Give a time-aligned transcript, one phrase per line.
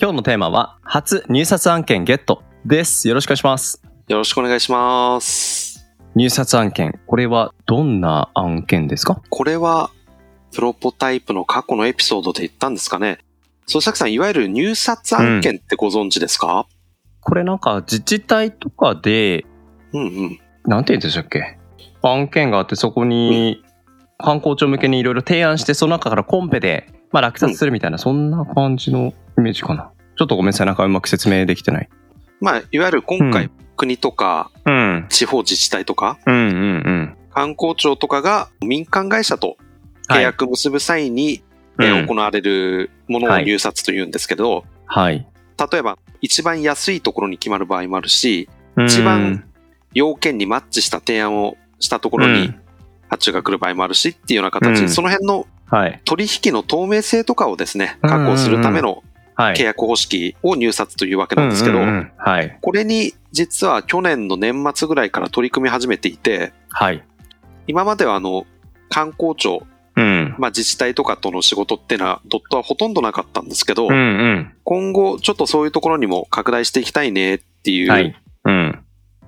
[0.00, 3.08] 今日のテーマは、初入札案件ゲットです。
[3.08, 3.82] よろしくお願いします。
[4.06, 5.88] よろしくお願いします。
[6.14, 9.20] 入札案件、これはどんな案件ですか？
[9.28, 9.90] これは、
[10.54, 13.18] プロポタイプの過去のエピソードで言ったんですかね。
[13.66, 16.68] そう、さきさん、いわゆる入札案件ってご存知ですか、
[17.18, 19.46] これなんか自治体とかで、
[19.92, 21.58] うん、うんなんて言うんでしたっけ？
[22.02, 23.64] 案件があってそこに
[24.16, 29.90] 観光庁向けにいろいろ提案して、その中からコンペで、まあ落札するみたいな、そんな感じのイメージかな。
[30.16, 31.88] ちょっとごめんなさい、なんかうまく説明できてない。
[32.40, 35.06] まあ、いわゆる今回、うん国とかうん。
[35.08, 36.54] 地方自治体とかうんうんう
[36.90, 37.16] ん。
[37.30, 39.56] 観光庁とかが民間会社と
[40.08, 41.44] 契約結ぶ際に、
[41.76, 45.24] はいうんえー行われるものを入札というんですけど、はい。
[45.72, 48.48] 例えば一番安いところに決まる場合もあるし、
[48.84, 49.44] 一番
[49.94, 52.60] 要件にマッチした提案をしたところにうん
[53.08, 56.00] 発注が来る場合もあるしっていうような形で、うんその辺のはい。
[56.04, 59.02] 取引の透明性とかをですね、確保するためのはい。
[59.38, 61.78] 契約方式を入札というわけなんですけど。
[62.60, 67.04] これに実は去年の年末ぐらいから取り組み始めていて、はい。
[67.66, 68.46] 今まではあの、
[68.88, 69.66] 観光庁、
[69.96, 70.34] うん。
[70.38, 74.52] まあ自治体とかとの仕事っていうのはドットはほとんどなかったんですけど、うんうん。
[74.64, 78.20] 今後ちょっとそういうところにも拡大していきたいねっていうはい。
[78.44, 78.78] うん。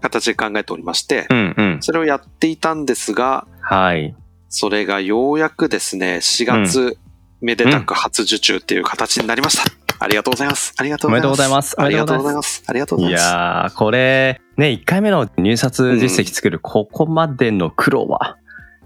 [0.00, 1.78] 形で考えておりまして、うんうん。
[1.80, 4.14] それをやっていたんですが、はい。
[4.48, 6.98] それがようやくですね、4月、
[7.40, 9.81] めでたく初受注っていう形になりました。
[10.02, 10.74] ありがとうございます。
[10.76, 11.22] ありがとうございます。
[11.22, 12.64] おめでとうございますありがとうございます。
[12.66, 13.24] ありがとうございいます。
[13.24, 18.36] やー、これ、ね、1回目の入札実績作るここまでの苦労は、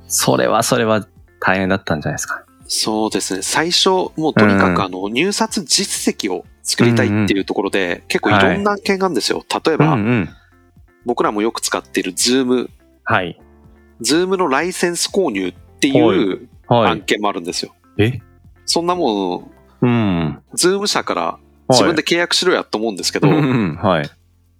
[0.07, 1.07] それはそれは
[1.41, 2.45] 大変だったんじゃないですか。
[2.69, 3.43] そうですね。
[3.43, 9.45] 最初、もうとにかうんくあの、入札実績を作りたいっていうところで、結構いろんな案件があるんですよ。
[9.65, 10.29] 例えうんば、うん。
[11.05, 12.69] 僕らもよく使っている Zoom、
[13.05, 13.41] はい。
[14.03, 16.91] Zoom のライセンス購入ってはいいうはい。
[16.91, 17.73] 案件もあるんですよ。
[17.99, 18.21] え？
[18.65, 19.51] そんなもん、
[19.83, 20.26] うん。
[20.57, 23.39] Zoom 社から自分で契約しろやと思うんですけど、うんう
[23.73, 23.77] ん。
[23.77, 24.11] はい。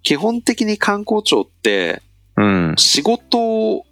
[0.03, 2.03] 基本的に観光庁って
[2.37, 2.75] うん。
[2.77, 3.39] 仕事
[3.73, 3.87] を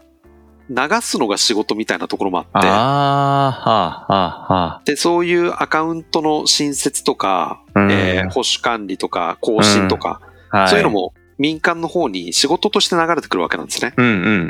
[0.70, 10.58] 流すのが仕事みたいなところもあって、はあ、はあ、はで、そういうアカウントの新設とか、うんえー保守管理とか更新とか、あ。
[10.58, 10.68] はい。
[10.68, 10.90] そういうの。
[10.90, 13.92] も民間の方に仕事として流れてくるわけなんですね。
[13.96, 14.08] うんう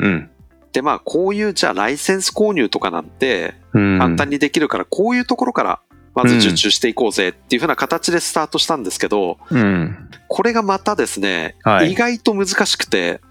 [0.09, 0.29] ん
[0.71, 3.93] で、まあ、こういう、じゃあライセンス購入とかなんてうん。
[3.93, 3.99] うん。
[3.99, 5.79] 簡単にできるから、こういうところから
[6.15, 10.09] まず受注していこうぜっていう風な形でスタートしたんですけど、うん。
[10.27, 13.21] これがまたですね、はい意外と難しくて、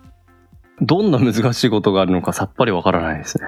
[0.80, 3.46] どんな難しいことがあるのかさっぱりわからないですね。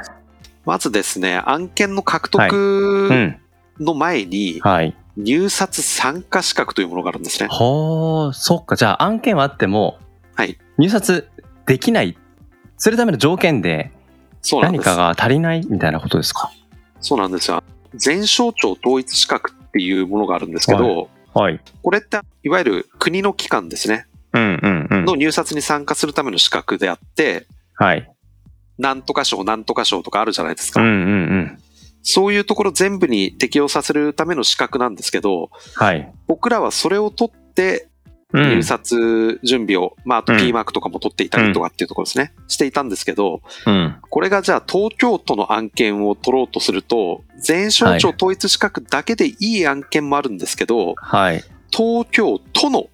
[0.64, 3.36] まずですね、案件の獲う得ん。
[3.78, 4.96] の前に、はい。
[5.16, 7.48] 入札参加資格というものがあるんですね。
[7.50, 8.76] はあ、そっか。
[8.76, 9.98] じゃあ案件はあっても、
[10.34, 10.58] はい。
[10.78, 11.28] 入札
[11.66, 12.16] できない。
[12.78, 13.92] するための条件で。
[14.62, 16.52] 何かが足りないみたいなことですか？
[17.00, 17.62] そうなんですよ。
[17.96, 21.60] 全省庁統一資格っていうものがあるんですけど、はい。
[21.82, 24.06] これっていわゆる国の機関ですね。
[24.32, 25.04] うんうんうん。
[25.04, 28.10] の入札に参加するための資格であって、はい。
[28.78, 30.80] なんとか賞、なんとか賞とかあるじゃないですか。
[30.80, 30.94] うんうんう
[31.38, 31.58] ん。
[32.02, 36.12] そういうところ全部に適用させるための資格なんですけど、はい。
[36.26, 37.90] 僕らはそれを取ってうん
[38.32, 43.96] 入札準備を、まああとうん P マークとかも取っていたりとかっていうところですね、していたんですけど、うん。
[44.00, 51.44] これがじゃあ東京都の案件を取ろうとすると、全省庁統一資格だけでいい案件もあるんですけど、はい。
[51.70, 52.88] 東京都の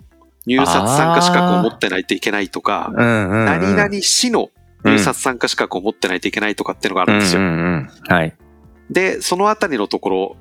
[0.46, 3.44] 入札参加資格を持ってないといけないとか、うんうんうん。
[3.46, 4.50] 何々市の
[4.84, 7.40] 入札参加資格を持ってないといけないとかっていうのがあるんですよ。
[7.40, 7.90] うんうんうん。
[8.08, 8.34] はい。
[8.90, 10.36] で、そのあたりのところ、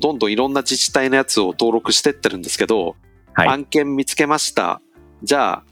[0.00, 2.96] どんどんいろんな自治体のやつを登録してってるんですけど、
[3.34, 3.48] はい。
[3.48, 4.80] 案件見つけました。
[5.22, 5.64] じゃあ、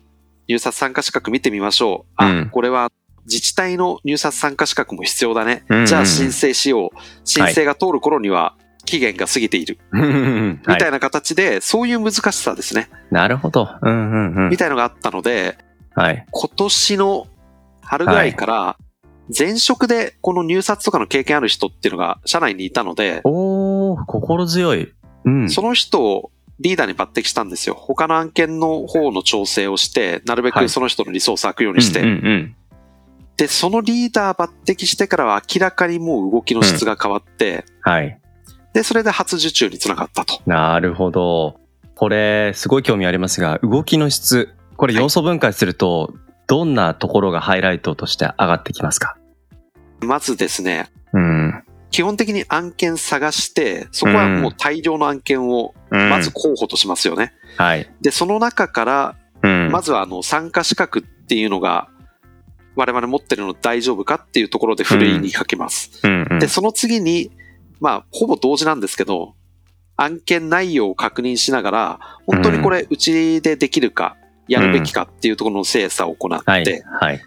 [0.46, 2.12] 入札参加資格見てみましょう。
[2.16, 2.90] あ、うんこれは
[3.26, 5.64] 自治体の入札参加資格も必要だね。
[5.68, 6.98] うんうんじゃあ申請しよう。
[7.24, 8.56] 申請が通る頃には
[8.86, 9.78] 期限が過ぎている。
[9.92, 10.14] うんうんう
[10.46, 12.88] んみたいな形で、そういう難しさですね。
[13.10, 13.68] なるほど。
[13.82, 14.56] うんうんうんみ。
[14.56, 15.58] たいのがあったので、
[15.94, 16.24] はい。
[16.30, 17.26] 今年の
[17.82, 18.76] 春ぐらいから、
[19.36, 24.92] 前職でこの入札とかの経験ある人っていうのが社内にいたので、おー、心強い。
[25.24, 25.50] うん。
[25.50, 27.74] その人をリーダーに抜擢したんですよ。
[27.74, 32.54] 他の案件の方の調整をして、なるべはいくその人のリソースを空くようにして、うんうん
[33.36, 38.20] で、そのリーダー抜擢してからは明らかにもう動きの質が変わって、はい。
[38.72, 40.40] で、それで初受注につながったと。
[40.44, 41.60] なるほど。
[41.94, 44.56] これ、すごい興味ありますが、動きの質。
[44.76, 46.14] これ要素分解すると、
[46.48, 49.16] どんなところがハイライトとして上がってきますか？
[50.00, 51.62] まずですね、うん。
[51.90, 57.32] 基本的に案件探して、そこはもう大量の案件をまず候補としますよね。
[57.56, 57.90] はい。
[58.00, 59.70] で、その中から、うん。
[59.70, 61.88] まずはあの参加資格っていうのが
[62.78, 66.00] 我々持ってるの大丈夫かっていうところでふるいにかけます。
[66.04, 67.32] うんうん、で、その次に、
[67.80, 69.34] まあ、ほぼ同時なんですけど、
[69.96, 76.64] 案件内容を確認しながら、本当にこれ、うちでできるか、やるべきかっていうところの精査を行って、はい。
[77.00, 77.20] はい。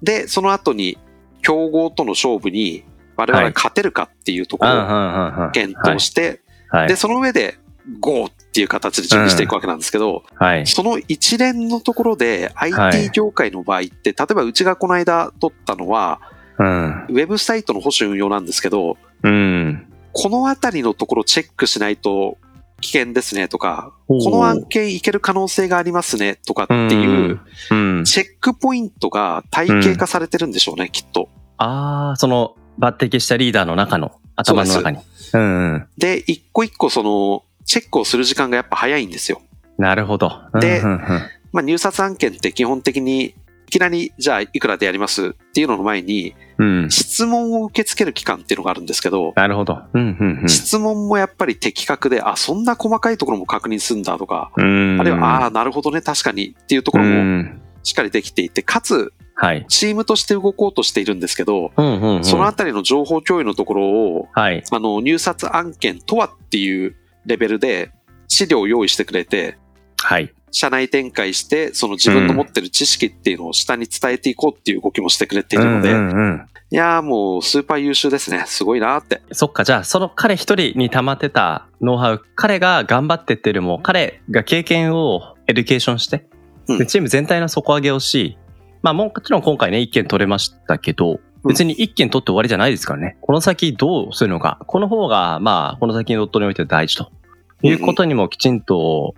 [0.00, 0.96] で、その後に、
[1.42, 2.84] 競合との勝負に、
[3.16, 6.88] 我々が勝てるかっていうところを検討して、はい。
[6.88, 7.58] で、その上で、
[8.00, 10.66] GO っていう形で準備していくわけなんですけど、はい。
[10.66, 16.20] その一連のところではい IT 業界の場合って、例えばうちがこの間取ったのは、
[16.58, 17.06] うん。
[17.08, 19.86] ウェブサイトの保守運用なんですけど、うん。
[20.12, 22.38] このあたりのところチェックしないと
[22.80, 27.40] 危険ですねとか、この案件いける可能性がありますねとかっていう、
[27.70, 28.04] うん。
[28.04, 31.28] チェックポイントが体系化されてるんでしょうね、きっと。
[31.58, 34.98] ああ、その、抜擢したリーダーの中の、頭の中に。
[35.32, 35.86] うんうん。
[35.96, 39.40] で、一個一個その、チェックをする時間がやっぱ早いんですよ。
[39.78, 40.32] なるほど。
[40.60, 41.22] でうんうんうん
[41.52, 43.34] まあ入札案件って基本的に、い
[43.70, 46.90] きなり、じゃあいくらでやりますっていうのの前に、うん。
[46.90, 49.78] 質問を受け付ける期間っていうのがあるんですけど、なるほど。
[49.92, 55.00] うんうん質問もやっぱり的確で、あ、そんな細かいところも確認するんだとか、うん。
[55.00, 57.44] あるいは、あああ、なるほどね、確かにっていうところも
[57.84, 59.64] しっかりできていて、かつ、はい。
[59.68, 62.24] チームとして動こうとしているんですけど、うんうんうん。
[62.24, 64.62] そのあたりの情報共有のところを、はい。
[64.70, 66.96] あの、入札案件とはっていう
[67.26, 67.90] レベルで
[68.28, 69.58] 資料を用意してくれて、
[69.98, 70.32] はい。
[70.52, 78.42] 社内展開して、その自分の持ってる知識っていうのを下に伝えていこうっていう動きもしてくれているので、うんうんうんいやーもうスーパー優秀ですね。
[78.46, 79.22] すごいなーって。
[79.30, 86.33] そっか、じゃあ、その彼一人に溜まってたノウハウ、彼が頑張ってっていうよりも、彼が経験をエデュケーションして、うん
[86.66, 88.38] でチーム全体の底上げをし、
[88.82, 93.18] まあもちろん今回ね、一件取れましたけど、うん別に一件取って終わりじゃないですからね。
[93.20, 94.60] この先どうするのか。
[94.66, 97.12] この方が、まあ、この先の dottにおいて大事と
[97.60, 99.14] いうことにもきちんと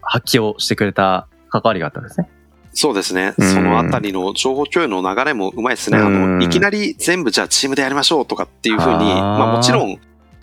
[0.00, 2.30] 発揮をしてくれた関わりがあったんですね。
[2.72, 3.34] そうですね。
[3.36, 5.98] うんそのあたりの情報共有の流れもうまいですね。
[5.98, 9.98] あうんの、いきなり全部じゃあチームでやりましょうとかっていうふうに、まあもちろん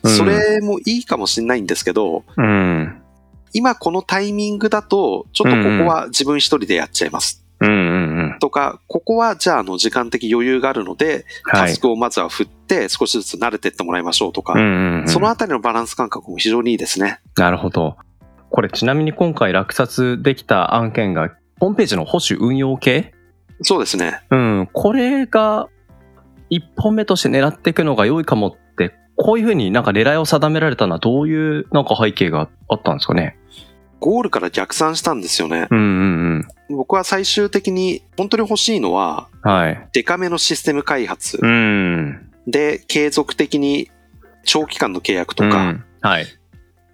[0.08, 2.75] それもいいかもしれないんですけど、うん。
[3.56, 7.42] 今このタイミングだと、ちょっとここは自分一人でやっちゃいます。
[7.62, 7.76] うんうん
[8.34, 8.40] うん。
[8.42, 11.80] とか、ここはじゃああの時間的余裕があるので、はいタス。
[11.80, 17.22] クをまずは振って少しずつ慣れてってもらいましょうとか、うんうんうんそのあたりのバランス感覚も非常にいいですね。
[17.38, 17.96] なるほど。
[18.50, 21.32] これちなみに今回落札できた案件が、
[21.62, 23.14] ホームページの保守運用系？
[23.62, 24.20] そうですね。
[24.32, 24.70] うん。
[24.74, 25.70] これが、
[26.50, 33.38] 一本目として狙っていくのが良いかもって、こういうふうになんか狙いを定められたのはどういうなんか背景があったんですかね？
[34.06, 35.68] ゴールから逆算したんですよね。
[35.72, 35.82] うんう
[36.38, 39.52] ん僕は最終的に本当に欲しいのは、うん。
[39.52, 39.88] はい。
[39.94, 42.32] デカめのシステム開発うん。
[42.46, 43.90] で継続的に
[44.44, 46.28] 長期間の契約とか、うんはい。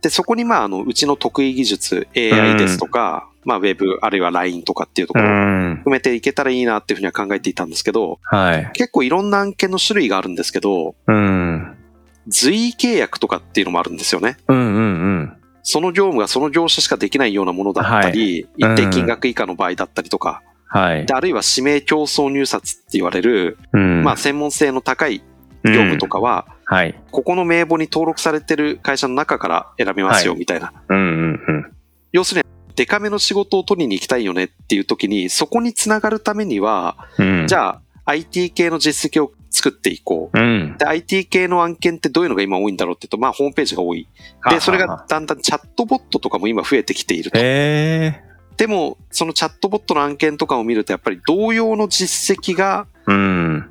[0.02, 5.76] で、そこにまあ、あの、うちの得意技術、AI ですとか、まあ、ウェブ、あるいは LINE とかっていうとこうろをん。
[5.80, 8.70] 含めていけたらいいなっていうふうには考えていたんですけど、はい。
[8.74, 11.78] 結構いろんな案件の種類があるんですけど、うん。
[12.28, 14.38] 随意契約とかっていうのもあるんですよね。
[14.48, 14.78] うんうんう
[15.21, 15.21] ん。
[15.64, 21.14] その業務がその業者しかできないようなものだったり、はい一定金額以下の場合だったりとか、はいで。
[21.14, 25.22] あるいは指名競争入札って言われる、うんまあ、専門性の高い
[25.64, 26.96] 業務とかは、はい。
[27.12, 30.74] ここの名簿に登録されてる会社の中から選びますよ、はみたいな。
[30.88, 31.72] うんうんうん。
[32.14, 37.48] 要するに、デカめの仕事を取りに行きたいよねっていう時に、そこにつながるためには、うん。
[37.48, 40.40] じゃあ、IT 系の実績を作っていこう。
[40.40, 40.76] うん。
[40.78, 44.08] で、IT 系の案件ってどういうのが今多いんだろうっていうと、まあ、ホームページが多い。
[44.50, 47.38] で、それがだんだんチャットボットとかも今増えてきていると。
[47.38, 53.70] でも、そのチャットボットの案件とかを見ると、やっぱり同様の実績がうん。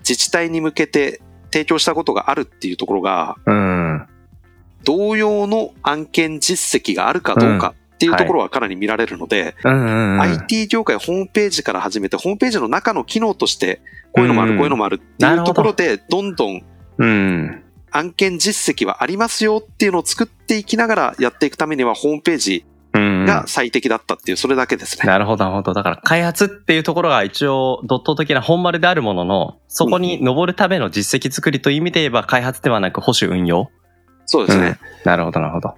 [0.00, 4.06] 自治体に向けて提供したことがあるっていうところが、うん。
[4.84, 10.20] 同様の案件実績があるかどうかっていうところはかなり見られるので、うんうんうん。
[10.20, 13.80] IT 業界ホームページから始めて、ホームページの中の機能として、
[14.12, 16.62] こういうのもある、うんこういうのもあるっていうところで、どんどん
[16.98, 17.62] うん。
[17.92, 23.24] 案件実績はありますよっていうのを作っていきながらやっていくためには、ホームページうん。
[23.24, 25.06] が最適だったっていう、それだけですね。
[25.06, 25.74] なるほど、なるほど。
[25.74, 33.68] だから、開発っていうところが一応、ドット的な本丸であるものの、そこに登るための実績作りという意味で言えば、開発ではなく保守運用？
[34.26, 34.78] そうですね。
[35.04, 35.74] なるほど、なるほど。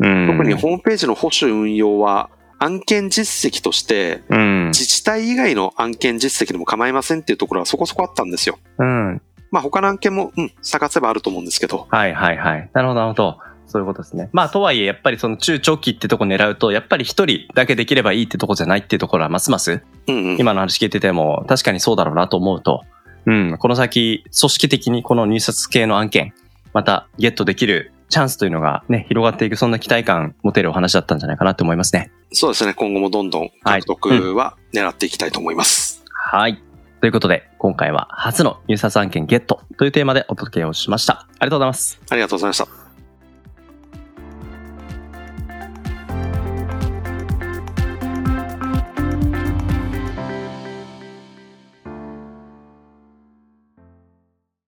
[0.00, 0.26] うん。
[0.26, 4.66] 特にホームページの保守運用は、案件実績として、うん。
[4.68, 8.58] 自治体以外の案件実績でも構いませんっていうところはそこそこあったんですよ。
[8.78, 9.22] うん。
[9.50, 11.86] まあ他の案件も、うん、探せばあると思うんですけど。
[11.90, 12.70] はいはいはい。
[12.72, 13.38] なるほど、なるほど。
[13.66, 14.28] そういうことですね。
[14.32, 20.36] まあ、とはいえ、やっぱりその中長期ってとこ狙うと、やっぱり一人だけできればいいってとこじゃないっていうところは、ますます、うんうん。
[20.40, 22.82] 今の話聞いてても、確かにそうだろうなと思うと、
[23.26, 26.34] うん、この先、組織的にこの入札系の案件、
[26.72, 32.10] またゲットできるチャンスというのがね、広がっていく、そんな期待感持てるお話だったんじゃないかなと思いますね。
[32.32, 32.74] そうですね。
[32.74, 36.04] 今後もどんどん獲得は狙っていきたいと思います。
[36.12, 36.62] はい。
[37.00, 41.26] ということで、今回は初の入札案件ゲットというテーマでお届けをしました。
[41.38, 42.00] ありがとうございます。
[42.10, 42.79] ありがとうございました。